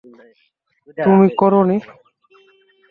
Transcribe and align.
তুমি 0.97 1.27
করোনি। 1.39 1.77